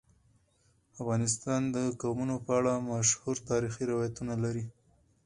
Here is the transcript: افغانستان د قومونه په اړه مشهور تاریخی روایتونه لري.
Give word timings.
افغانستان 0.97 1.61
د 1.75 1.77
قومونه 2.01 2.35
په 2.45 2.51
اړه 2.59 2.73
مشهور 2.91 3.35
تاریخی 3.49 3.83
روایتونه 3.91 4.33
لري. 4.43 4.65